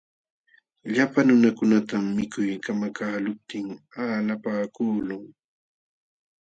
[0.93, 5.23] Llapa nunakunatam mikuy kamakaqluptin qalapaakuqlun.